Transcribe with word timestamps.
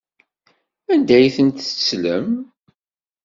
Anda 0.93 1.13
ay 1.17 1.27
tent-tettlem? 1.35 2.29